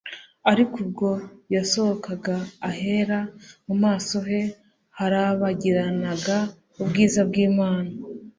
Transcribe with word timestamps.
Ariko 0.51 0.75
ubwo 0.85 1.09
yasohokaga 1.55 2.35
ahera, 2.69 3.19
mu 3.67 3.75
maso 3.83 4.15
he 4.29 4.41
harabagiranaga 4.97 6.37
ubwiza 6.81 7.21
bw'Imana 7.29 7.89